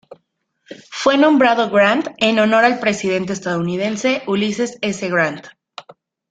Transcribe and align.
Fue 0.89 1.15
nombrado 1.15 1.69
Grant 1.69 2.07
en 2.17 2.39
honor 2.39 2.65
al 2.65 2.79
presidente 2.79 3.33
estadounidense 3.33 4.23
Ulysses 4.25 4.79
S. 4.81 5.07
Grant. 5.09 5.45